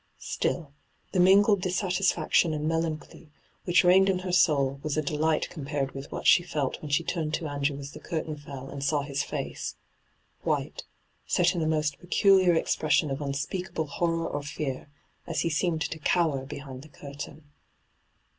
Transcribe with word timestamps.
Still, 0.17 0.73
the 1.11 1.19
mingled 1.19 1.61
dissatis&ction 1.61 2.55
and 2.55 2.67
melancholy 2.67 3.29
which 3.65 3.83
reigned 3.83 4.09
in 4.09 4.17
her 4.25 4.31
soul 4.31 4.79
was 4.81 4.97
a 4.97 5.01
delight 5.03 5.47
compared 5.51 5.91
with 5.91 6.11
what 6.11 6.25
she 6.25 6.41
felt 6.41 6.81
when 6.81 6.89
she 6.89 7.03
turned 7.03 7.35
to 7.35 7.47
Andrew 7.47 7.77
as 7.77 7.91
the 7.91 7.99
curtain 7.99 8.35
fell, 8.35 8.67
and 8.71 8.83
saw 8.83 9.03
his 9.03 9.21
face— 9.21 9.75
white, 10.41 10.85
set 11.27 11.53
in 11.53 11.61
a 11.61 11.67
most 11.67 11.99
peculiar 11.99 12.55
expression 12.55 13.11
of 13.11 13.21
unapeakable 13.21 13.85
horror 13.85 14.27
or 14.27 14.41
fear— 14.41 14.89
as 15.27 15.41
he 15.41 15.51
seemed 15.51 15.81
to 15.81 15.99
cower 15.99 16.47
behind 16.47 16.81
the 16.81 16.89
curtain. 16.89 17.51